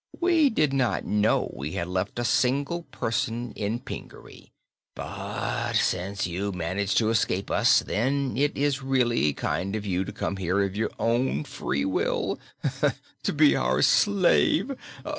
[0.19, 4.51] We did not know we had left a single person in Pingaree!
[4.95, 10.11] But since you managed to escape us then, it is really kind of you to
[10.11, 12.39] come here of your own free will,
[13.21, 14.75] to be our slave.